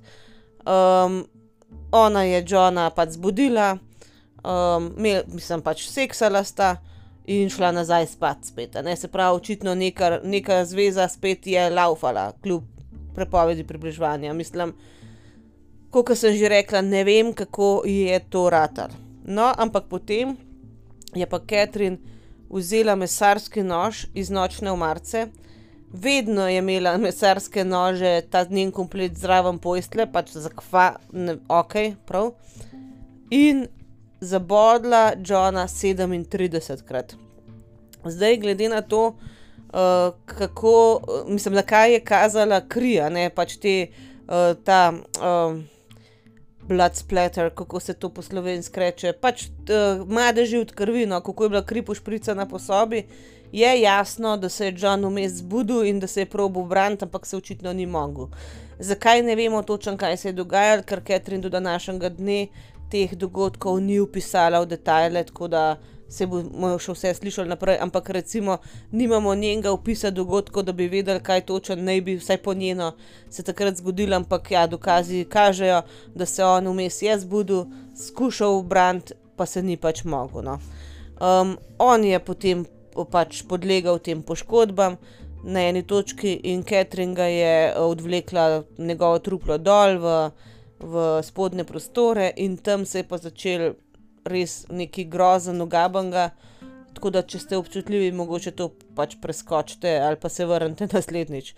[0.61, 1.23] Um,
[1.91, 3.73] ona je Johna pač zbudila,
[4.43, 6.77] um, imel, mislim pač seksala sta.
[7.31, 8.73] In šla nazaj spat, spet.
[8.83, 8.95] Ne?
[8.97, 12.65] Se pravi, očitno neka, neka zveza spet je laufala, kljub
[13.15, 14.33] prepovedi približevanja.
[14.33, 14.73] Mislim,
[15.93, 18.91] kot sem že rekla, ne vem, kako je to ratar.
[19.23, 20.33] No, ampak potem
[21.13, 22.01] je pa Catherine
[22.49, 25.27] vzela mesarski nož iz nočne omarice,
[25.93, 31.75] vedno je imela mesarske nože, ta njen komplet zraven pojstle, pač za kva, ne, ok,
[32.07, 32.31] prav.
[33.29, 33.67] In
[34.21, 37.15] zabodla Johna 37 krat.
[38.05, 43.75] Zdaj, glede na to, uh, kako, mislim, na kaj je kazala kri, ne pač te,
[44.27, 44.93] uh, ta.
[45.19, 45.61] Uh,
[46.61, 51.43] blood splatter, kako se to po slovenski reče, pač uh, madeži od krvi, no, kako
[51.43, 53.03] je bila kri pošpricana po sobi,
[53.51, 57.25] je jasno, da se je John vmes zbudil in da se je probo braniti, ampak
[57.25, 58.27] se očitno ni mogel.
[58.79, 62.47] Zakaj ne vemo točno, kaj se je dogajalo, ker Catherine do današnjega dne
[62.91, 65.77] teh dogodkov ni upisala v detajle, tako da
[66.11, 68.57] se bomo še vse slišali naprej, ampak recimo
[68.91, 72.91] nimamo njenega opisa dogodkov, da bi vedeli, kaj točno naj bi vsaj po njeno
[73.29, 75.81] se takrat zgodilo, ampak ja, dokazi kažejo,
[76.15, 77.65] da se on vmes je zbudil,
[78.07, 80.43] skušal braniti, pa se ni pač mogel.
[80.43, 80.59] No.
[81.21, 82.65] Um, on je potem
[83.11, 84.97] pač podlegal tem poškodbam.
[85.43, 90.11] Na eni točki in Catherine ga je odvlekla njegovo truplo dol v,
[90.79, 93.73] v spodnje prostore, in tam se je pa začel
[94.25, 96.29] res neki grozen, ugabanga.
[96.93, 101.55] Tako da, če ste občutljivi, mogoče to pač preskočite ali pa se vrnite naslednjič.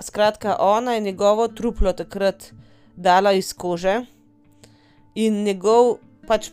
[0.00, 2.52] skratka, ona je njegovo truplo takrat
[2.96, 4.02] dala iz kože
[5.14, 6.50] in njegov pač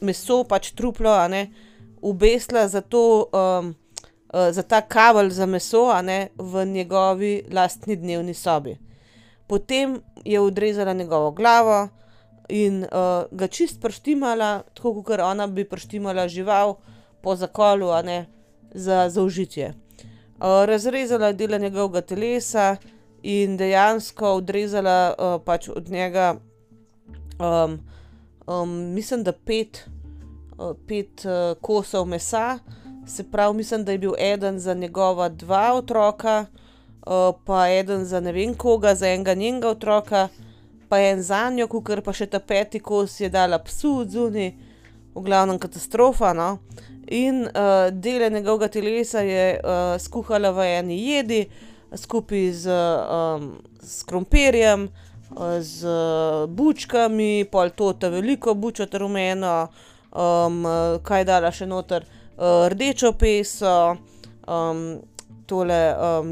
[0.00, 1.48] meso, pač truplo, a ne,
[2.04, 3.28] obesila za to,
[4.50, 8.76] za ta kavelj za meso, a ne, v njegovi lastni dnevni sobi.
[9.46, 11.88] Potem je odrezala njegovo glavo
[12.48, 12.84] in,
[13.30, 16.76] ga čisto preštimala, tako kakor ona bi preštimala žival
[17.22, 18.26] po zakolu, a ne,
[18.74, 19.74] za zaužitje.
[20.40, 22.76] razrezala je dele njegovega telesa
[23.22, 25.14] in dejansko odrezala,
[25.44, 26.36] pač od njega,
[28.66, 29.88] mislim, da pet,
[30.88, 31.24] pet,
[31.60, 32.58] kosov mesa.
[33.06, 36.46] Se pravi, mislim, da je bil eden za njegova dva otroka,
[37.44, 40.28] pa eden za ne vem koga, za enega njenega otroka,
[40.88, 44.52] pa en zanjo, kakor pa še ta peti kos je dala psu odzunaj.
[45.14, 46.58] V glavnem katastrofa, no.
[47.06, 47.44] In,
[47.92, 49.60] dele njegovega telesa je,
[49.98, 51.44] skuhala v eni jedi
[51.96, 52.66] skupaj s,
[53.82, 54.88] s krompirjem,
[55.60, 55.94] z
[56.48, 58.98] bučkami, pol to ta veliko bučo ta
[60.14, 62.04] rumeno, kaj je dala še noter,
[62.70, 63.96] rdečo peso,
[65.46, 65.80] tole,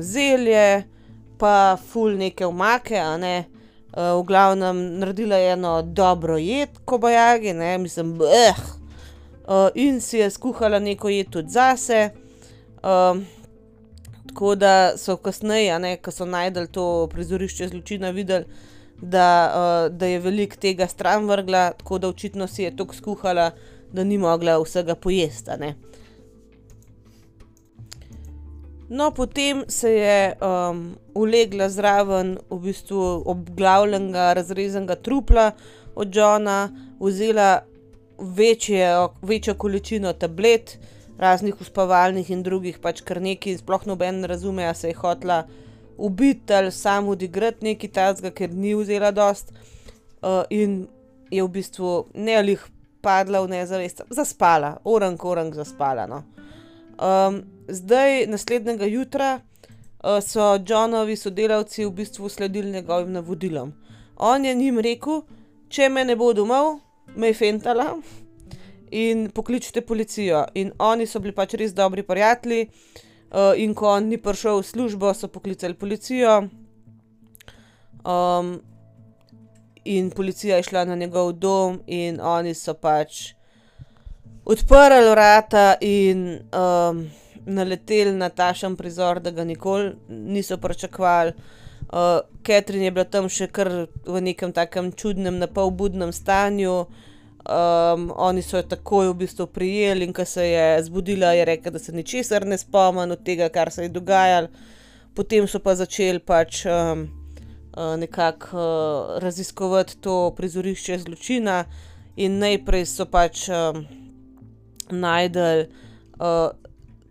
[0.01, 0.85] zelje
[1.39, 3.45] pa ful neke omake, a ne.
[3.93, 8.15] v glavnem naredila je eno dobro jed kobajagi, ne, mislim,
[9.75, 12.11] in si je skuhala neko jed tudi zase.
[14.33, 18.45] tako da so kasneje, ne, ke so našli to prizorišče zločina, videli,
[19.03, 23.51] da, da je veliko tega stran vrgla, tako da očitno si je toliko skuhala,
[23.93, 25.51] da ni mogla vsega pojesti.
[28.89, 30.37] No, potem se je,
[31.15, 35.53] ulegla zraven v bistvu obglavljenega, razrezanega trupla
[35.95, 36.69] od Johna,
[37.01, 37.63] vzela
[38.19, 40.79] večjo, večjo količino tablet,
[41.19, 45.47] raznih uspavalnih in drugih, pač kar nekaj, sploh noben ne razume, a se je hotela
[45.97, 49.55] ubiti ali samo odigrati, nekaj takega, ker ni vzela dosti.
[50.51, 50.87] in
[51.31, 52.61] je v bistvu ne glih
[53.03, 56.23] padla v nezavest, zaspala, orenk orenk zaspala, no.
[57.69, 59.41] zdaj naslednjega jutra,
[60.03, 63.73] so Johnovi sodelavci v bistvu sledili njegovim navodilom.
[64.17, 65.23] On je njim rekel:
[65.69, 66.79] "Če me ne bo domov,
[67.17, 67.99] me je fentala
[68.91, 72.69] in pokličite policijo." In oni so bili pač res dobri prijatelji,
[73.57, 76.43] in ko on ni prišel v službo, so poklicali policijo.
[79.85, 83.33] In policija je šla na njegov dom in oni so pač
[84.45, 86.41] odprli vrata in,
[87.47, 91.33] naleteli na takšen prizor, da ga nikoli niso pričakovali.
[92.47, 93.69] Catherine je bila tam še kar
[94.07, 96.87] v nekem takem čudnem, napol budnem stanju.
[98.17, 101.79] oni so jo takoj v bistvu prijeli, in ke se je zbudila, je rekla, da
[101.79, 104.49] se ničesar ne spomni od tega, kar se je dogajalo.
[105.15, 106.65] Potem so pa začeli pač,
[107.77, 111.65] nekako, raziskovati to prizorišče zločina
[112.17, 113.49] in najprej so pač,
[114.91, 115.67] našli,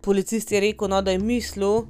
[0.00, 1.82] policist je rekel, no, da je mislil,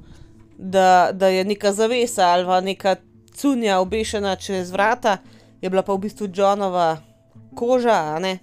[0.57, 2.95] da, da je neka zavesa ali pa neka
[3.33, 5.17] cunja, obešena čez vrata,
[5.61, 6.97] je bila pa v bistvu Johnova
[7.55, 8.39] koža, ne.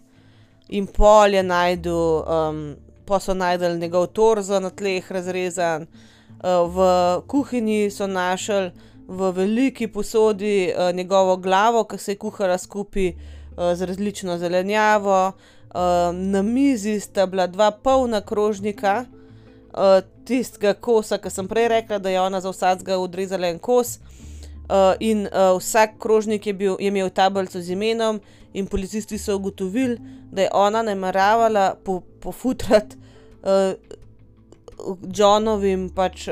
[0.68, 2.24] In pol je našel,
[3.06, 5.86] pol so našli njegov torzo na tleh, razrezan.
[6.42, 6.76] v
[7.26, 8.70] kuhinji so našli
[9.10, 13.12] v veliki posodi, njegovo glavo, ke se je kuhala skupaj,
[13.74, 15.32] z različno zelenjavo.
[16.12, 19.04] na mizi sta bila dva polna krožnika,
[20.24, 23.98] tistega kosa, ke sem prej rekla, da je ona za vsakega odrezala en kos.
[25.00, 28.20] in, vsak krožnik je bil, je imel tablico z imenom
[28.52, 29.98] in policisti so ugotovili,
[30.32, 31.74] da je ona nameravala
[32.20, 32.96] pofutrati,
[35.16, 36.28] Johnovim pač,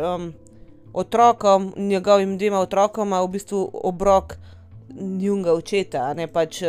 [0.99, 4.37] otrokom, njegovima dvema otrokoma v bistvu obrok
[5.01, 6.63] njunega očeta, ne, pač,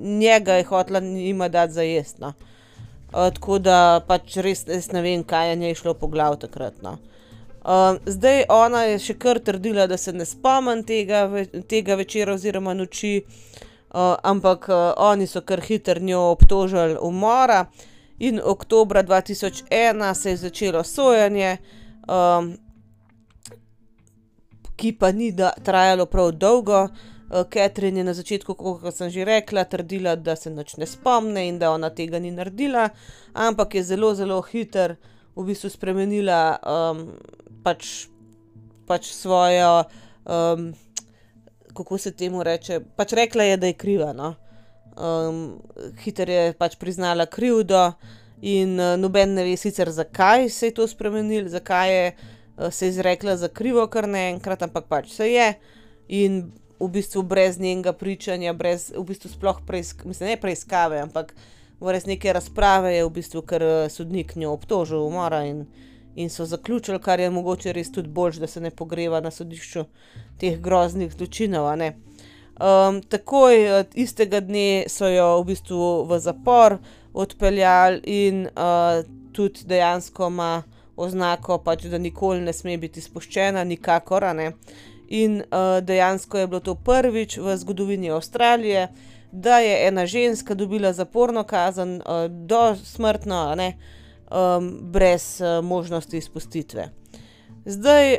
[0.00, 2.32] njega je hotela njima dati za jesti, no.
[3.12, 6.96] tako da pač res jaz ne vem, kaj je njej šlo po glavi takrat, no.
[8.06, 11.26] zdaj ona je še kar trdila, da se ne spomni tega
[11.68, 13.20] tega večera oziroma noči,
[13.92, 17.66] ampak, oni so kar hitro njo obtožili umora
[18.18, 21.56] in oktobra dva tisoč ena se je začelo sojenje,
[24.76, 25.32] ki pa ni
[25.64, 26.88] trajalo prav dolgo.
[27.52, 31.58] Catherine je na začetku, kot sem že rekla, trdila, da se nič ne spomni in
[31.58, 32.88] da ona tega ni naredila,
[33.34, 34.94] ampak je zelo, zelo hitro
[35.36, 36.56] v bistvu spremenila,
[37.66, 38.06] pač,
[38.86, 39.84] pač svojo,
[41.74, 44.36] kako se temu reče, pač rekla je, da je kriva, no.
[46.04, 47.90] hitro je pač priznala krivdo
[48.40, 52.06] in, noben ne ve sicer, zakaj se je to spremenilo, zakaj je,
[52.70, 55.54] se izrekla za krivo kar naenkrat, ampak pač se je.
[56.08, 59.60] In v bistvu brez njenega pričanja, brez v bistvu sploh
[60.04, 61.34] mislim, ne preiskave, ampak
[61.80, 65.66] brez neke razprave je v bistvu kar sodnik njo obtožil umora in,
[66.14, 69.84] in so zaključili, kar je mogoče res tudi boljše, da se ne pogreva na sodišču
[70.40, 71.96] teh groznih zločinov, ne.
[73.08, 76.78] takoj istega dne so jo v bistvu v zapor
[77.12, 78.48] odpeljali in,
[79.32, 80.62] tudi dejansko ima
[80.96, 84.24] oznako pač, da nikoli ne sme biti izpuščena, nikakor.
[85.08, 85.42] In,
[85.82, 88.88] dejansko je bilo to prvič v zgodovini Avstralije,
[89.32, 93.76] da je ena ženska dobila zaporno kazen, dosmrtno, a ne,
[94.92, 96.88] brez, možnosti izpustitve.
[97.64, 98.16] Zdaj,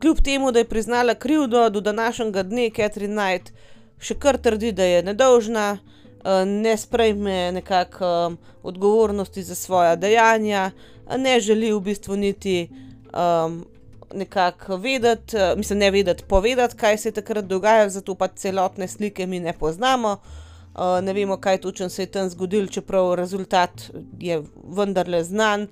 [0.00, 3.52] kljub temu, da je priznala krivdo, do današnjega dne Catherine Knight
[4.00, 5.78] še kar trdi, da je nedolžna,
[6.46, 10.70] ne sprejme nekako, odgovornosti za svoja dejanja,
[11.18, 12.68] ne želi v bistvu niti,
[14.14, 19.26] nekako vedeti, mislim, ne vedeti, povedati, kaj se je takrat dogajalo, zato pač celotne slike
[19.26, 20.16] mi ne poznamo.
[21.02, 23.70] ne vemo, kaj točno se je tam zgodilo, čeprav rezultat
[24.18, 24.42] je
[24.76, 25.66] vendarle znan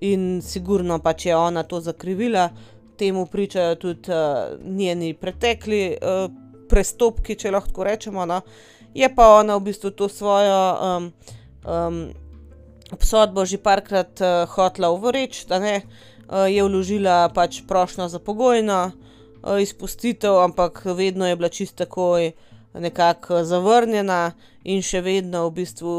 [0.00, 2.50] in sigurno pač je ona to zakrivila.
[2.96, 4.10] Temu pričajo tudi,
[4.64, 5.96] njeni pretekli,
[6.68, 8.40] prestopki, če lahko rečemo, no.
[8.94, 11.02] Je pa ona v bistvu to svojo,
[12.94, 14.22] obsodbo že parkrat,
[14.54, 15.82] hotela ovreči, a ne.
[16.30, 18.92] je vložila pač prošnjo za pogojno,
[19.60, 22.32] izpustitev, ampak vedno je bila čisto takoj
[22.74, 24.32] nekako zavrnjena
[24.64, 25.94] in še vedno v bistvu,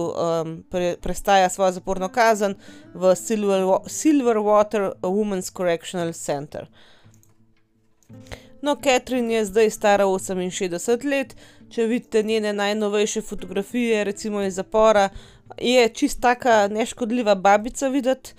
[1.01, 2.55] prestaja svojo zaporno kazen
[2.93, 6.67] v Silverwater Women's Correctional Center.
[8.61, 11.35] No, Catherine je zdaj stara oseminšestdeset let.
[11.69, 15.09] Če vidite njene najnovejše fotografije, recimo iz zapora,
[15.57, 18.33] je čisto taka neškodljiva babica videti.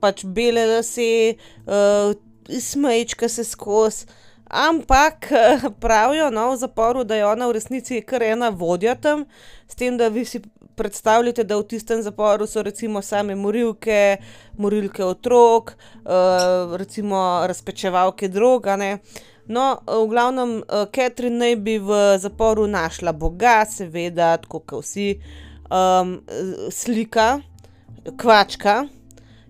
[0.00, 1.34] pač beli lasje,
[2.60, 4.06] smejčka se skozi.
[4.44, 5.32] Ampak,
[5.80, 9.24] pravijo, no, v zaporu, da je ona v resnici kar ena vodja tam.
[9.68, 10.42] S tem, da vi si
[10.76, 14.16] predstavljajte, da v tistem zaporu so recimo same morilke,
[14.58, 15.74] morilke otrok,
[16.76, 18.98] recimo razpečevalke drog, a ne.
[19.48, 20.62] No, v glavnem,
[20.94, 25.08] Catherine naj bi v zaporu našla boga, seveda, tako ke vsi.
[26.70, 27.40] slika,
[28.16, 28.86] kvačka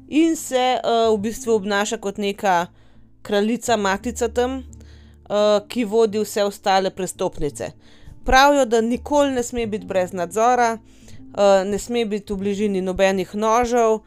[0.09, 0.79] in se,
[1.13, 2.67] v bistvu obnaša kot neka
[3.23, 4.63] kraljica matica tam,
[5.69, 7.71] ki vodi vse ostale prestopnice.
[8.25, 10.79] Pravijo, da nikoli ne sme biti brez nadzora,
[11.67, 14.01] ne sme biti v bližini nobenih nožev,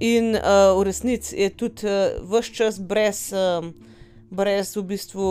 [0.00, 0.34] in,
[0.76, 1.86] v resnici je tudi,
[2.28, 3.30] ves čas brez,
[4.32, 5.28] brez v bistvu,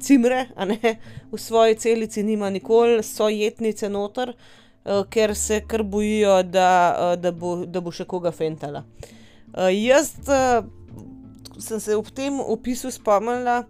[0.00, 0.78] cimre, a ne.
[1.32, 4.32] V svoji celici nima nikoli sojetnice noter,
[5.10, 8.84] ker se kar bojijo, da, da bo, da bo še koga fentala.
[9.72, 10.14] jaz,
[11.58, 13.64] sem se ob tem opisu spomnila,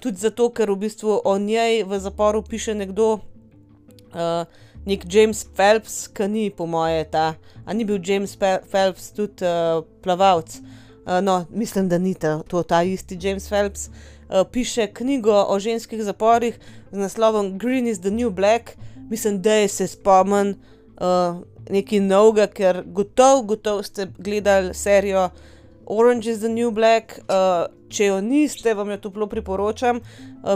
[0.00, 3.18] tudi zato, ker v bistvu o njej v zaporu piše nekdo,
[4.86, 7.34] neki James Phelps, ke ni po moje ta,
[7.66, 9.42] a ni bil James Phelps tudi,
[10.02, 10.60] plavalec?
[11.22, 12.14] No, mislim, da ni
[12.48, 13.90] to ta isti James Phelps.
[14.52, 16.58] piše knjigo o ženskih zaporih
[16.92, 18.70] z naslovom Green is the new black.
[19.10, 20.54] Mislim, da se spomnim,
[21.70, 25.30] nekaj novega, ker gotovo, gotovo ste gledali serijo
[25.86, 27.20] Orange is the new black.
[27.90, 30.00] če jo niste, vam jo toplo priporočam.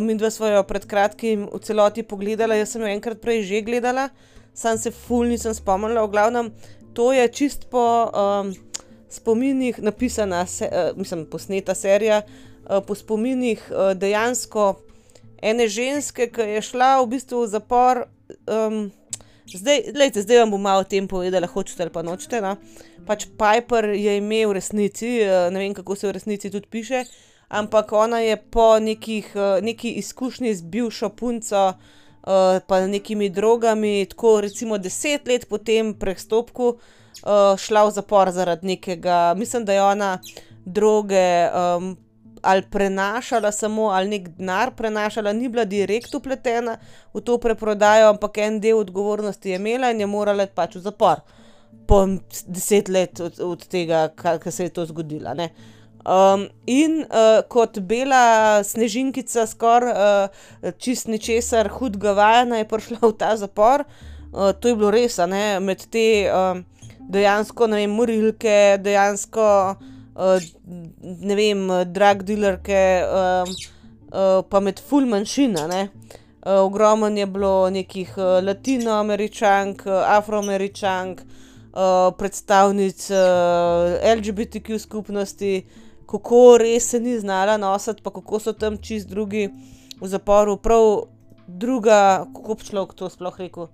[0.01, 4.09] midva sva jo pred kratkim v celoti pogledala, jaz sem jo enkrat prej že gledala,
[4.55, 6.53] samo se ful nisem spomnila, v glavnem,
[6.95, 7.85] to je čisto po,
[9.15, 10.45] spominih napisana
[10.97, 12.23] mislim, posneta serija,
[12.87, 13.63] po spominih,
[13.95, 14.75] dejansko
[15.43, 18.05] ene ženske, ke je šla v bistvu v zapor,
[19.53, 22.57] zdaj, glejte, zdaj vam bom malo o tem povedala, hočete ali pa nočete, no.
[23.05, 25.19] Pač Piper je ime v resnici,
[25.53, 27.05] ne vem, kako se v resnici tudi piše,
[27.53, 29.29] ampak ona je po nekih,
[29.63, 31.75] neki izkušnji z bivšo punco,
[32.25, 36.79] pa nekimi drogami tako recimo deset let po tem prestopku,
[37.59, 40.19] šla v zapor zaradi nekega, mislim, da je ona
[40.65, 41.49] droge,
[42.45, 46.77] ali prenašala samo ali neki denar prenašala, ni bila direkt vpletena
[47.15, 51.23] v to preprodajo, ampak en del odgovornosti je imela in je morala pač v zapor.
[51.89, 52.05] Po
[52.47, 55.51] deset let od tega, ke se je to zgodilo, ne.
[56.67, 57.05] in,
[57.49, 60.29] kot bela snežinkica skoraj,
[60.79, 63.85] čisto ničesar hudega vajena, je prišla v ta zapor.
[64.61, 66.29] to je bilo res, ne, med te,
[67.11, 69.49] dejansko, ne vem, morilke, dejansko,
[71.29, 72.83] ne vem, drug dealerke,
[74.51, 75.83] pa med ful manjšin, a ne.
[76.45, 81.23] ogromno je bilo nekih Latinoameričank, Afroameričank,
[82.19, 83.11] predstavnic
[84.17, 85.67] LGBTQ skupnosti,
[86.07, 89.49] kako res se ni znala nositi, pa kako so tam čisto drugi
[90.01, 91.09] v zaporu, prav
[91.47, 93.69] druga, kako bi človek to sploh rekel,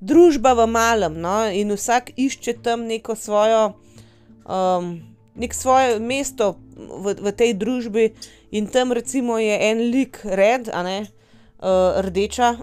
[0.00, 3.76] družba v malem, no, in vsak išče tam neko svojo,
[5.34, 8.04] neko svoje mesto v, v tej družbi
[8.50, 10.98] in tam recimo je en lik Red, a ne,
[12.00, 12.56] rdeča,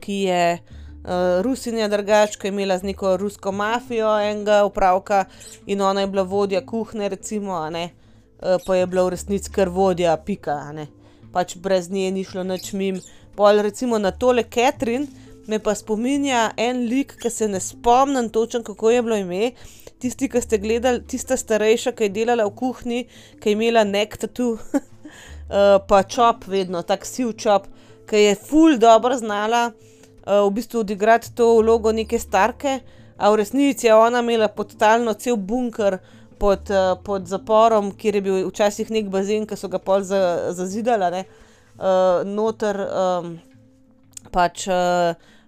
[0.00, 0.44] ki je,
[1.42, 5.24] Rusinja drugače, ke je imela z neko rusko mafijo enega opravka
[5.66, 7.90] in ona je bila vodja kuhinje, recimo, ne.
[8.66, 10.70] pa je bila v resnici kar vodja, pika.
[11.32, 13.00] Pač brez nje ni šlo nič mimo.
[13.34, 15.06] Pol recimo na tole Catherine
[15.46, 19.52] me pa spominja en lik, ke se ne spomnim točno, kako je bilo ime.
[19.98, 23.04] Tisti, ke ste gledali, tista starejša, ke je delala v kuhinji,
[23.40, 24.58] ke je imela neck tattoo,
[25.88, 27.68] pa čop vedno, tak siv čop,
[28.06, 29.70] ke je ful dobro znala,
[30.26, 32.80] v bistvu odigrati to vlogo neke starke,
[33.18, 35.98] a v resnici je ona imela podtalno cel bunker
[36.38, 36.70] pod,
[37.04, 41.24] pod zaporom, kjer je bil včasih neki bazen, ke so ga pol zazidali, a ne.
[42.26, 42.82] noter,
[44.34, 44.66] pač,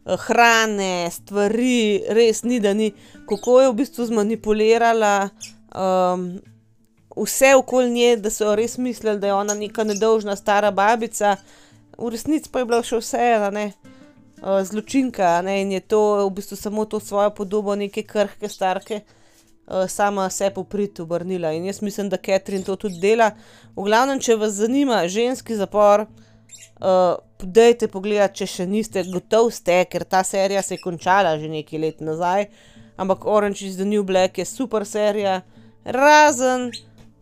[0.05, 2.93] hrane, stvari, res ni, da ni.
[3.29, 5.31] Kako je v bistvu zmanipulirala,
[7.17, 11.37] vse okoli nje, da so res mislili, da je ona neka nedolžna stara babica,
[11.99, 13.67] v resnici pa je bila še vseeno, a ne,
[14.43, 19.01] zločinka, ne, in je to v bistvu samo to svojo podobo neke krhke starke,
[19.89, 21.55] sama sebi v prid obrnila.
[21.57, 23.31] In jaz mislim, da Catherine to tudi dela.
[23.77, 26.05] V glavnem, če vas zanima ženski zapor,
[27.45, 29.05] dajte pogledati, če še niste.
[29.09, 32.49] Gotovo ste, ker ta serija se je končala že nekaj let nazaj.
[32.97, 35.43] Ampak Orange is the new black je super serija.
[35.85, 36.71] Razen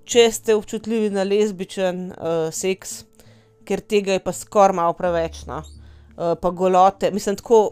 [0.04, 2.10] če ste občutljivi na lezbičen,
[2.54, 3.02] seks,
[3.68, 5.62] ker tega je pa skoraj malo preveč, no.
[6.16, 7.62] pa golote, mislim tako,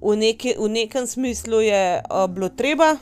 [0.00, 0.16] v
[0.58, 1.82] v nekem smislu je,
[2.28, 2.94] bilo treba,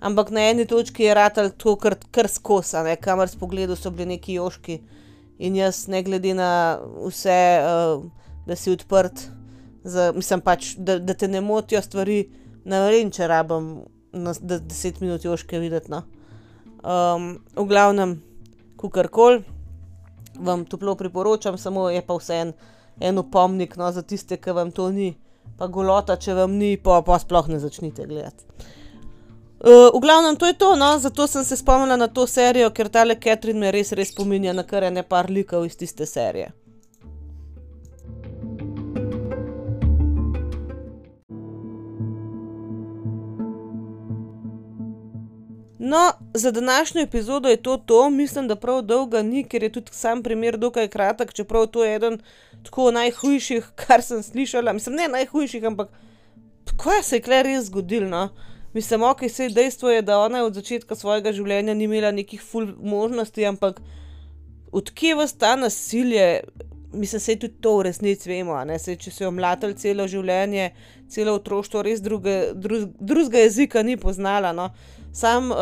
[0.00, 3.76] ampak na eni točki je ratalo tako kar, kar skozi, a ne, kamor si pogledal,
[3.76, 4.80] so bili neki jožki.
[5.40, 6.50] In jaz ne glede na
[7.00, 7.38] vse,
[8.46, 9.22] da si odprt
[9.84, 12.22] za, mislim pač, da, da te ne motijo stvari,
[12.68, 13.70] ne vem, če rabim
[14.12, 16.02] na deset minut jožke videti, no.
[16.82, 18.18] v glavnem,
[18.80, 19.40] kakorkoli,
[20.40, 24.90] vam toplo priporočam, samo je pa vseeno en opomnik, no, za tiste, ke vam to
[24.92, 25.14] ni.
[25.58, 28.44] Pa golota, če vam ni, po pa sploh ne začnite gledati.
[29.60, 33.14] V glavnem, to je to, no, zato sem se spomnila na to serijo, ker tale
[33.20, 36.52] Catherine me res, res spominja na kar ene par likov iz tiste serije.
[45.82, 48.10] No, za današnjo epizodo je to to.
[48.10, 51.94] Mislim, da prav dolga ni, ker je tudi sam primer dokaj kratek, čeprav to je
[51.94, 52.18] eden
[52.64, 55.88] tako najhujših, kar sem slišala, mislim, ne najhujših, ampak
[56.76, 58.28] kaj se je tule res zgodilo, no.
[58.72, 62.42] Mislim, okej, saj dejstvo je, da ona je od začetka svojega življenja ni imela nekih
[62.42, 63.80] ful možnosti, ampak
[64.72, 66.26] od kje ves to nasilje?
[66.92, 70.70] Mislim, saj tudi to v resnici vemo, saj če so jo mlatili celo življenje,
[71.10, 74.70] celo otroštvo, res drugega jezika ni poznala, no.
[75.14, 75.54] Samo,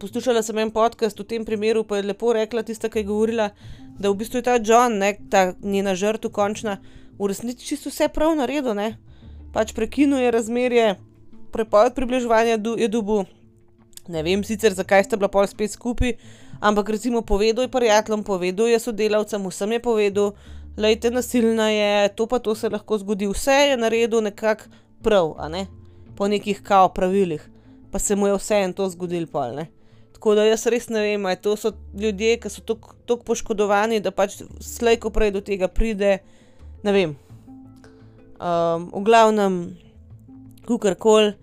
[0.00, 3.50] poslušala sem en podcast o tem primeru, pa je lepo rekla tista, ke je govorila,
[3.98, 6.80] da v bistvu je ta John, ne, ta njena žrtev končna,
[7.18, 8.96] v resnici čisto vse prav naredil, ne.
[9.52, 10.88] Pač prekinil je razmerje,
[11.52, 13.24] prepoved približevanja je dobil,
[14.08, 16.16] ne vem sicer, zakaj sta bila pol spet skupaj,
[16.60, 20.32] ampak recimo povedal je prijateljem, povedal je sodelavcem, vsem je povedal:
[20.76, 24.64] "Glejte, nasilna je, to pa to se lahko zgodi." Vse je naredil nekako
[25.02, 25.66] prav, a ne.
[26.16, 27.50] Po nekih kao pravilih.
[27.90, 29.66] Pa se mu je vseeno to zgodilo pol, ne.
[30.12, 34.10] Tako da jaz res ne vem, a to so ljudje, ke so toliko poškodovani, da
[34.10, 36.18] pač slej ko prej do tega pride.
[36.82, 37.16] Ne vem.
[38.38, 39.76] v glavnem,
[40.66, 41.34] kakorkoli,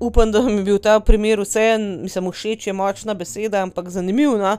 [0.00, 4.38] upam, da vam je bil ta primer vseeno, mislim, všeč je močna beseda, ampak zanimiv,
[4.38, 4.56] no.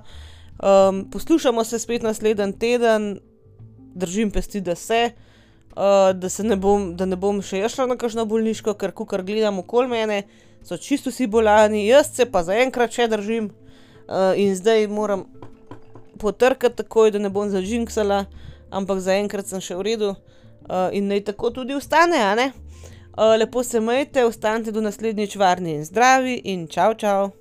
[1.11, 3.19] poslušamo se spet naslednji teden.
[3.95, 5.11] Držim pesti, da se.
[6.15, 9.59] da se ne bom, da ne bom še šla na kakšno bolniško, ker kakor gledam
[9.61, 10.23] okoli mene,
[10.65, 13.51] so čisto vsi bolni, jaz se pa zaenkrat še držim.
[14.35, 15.25] in zdaj moram
[16.19, 18.25] potrkati takoj, da ne bom zažinksala,
[18.71, 20.15] ampak zaenkrat sem še v redu.
[20.91, 22.51] in naj tako tudi ostane, a ne.
[23.25, 27.38] Lepo se imejte, ostanite do naslednjič varni in zdravi in čao, čao.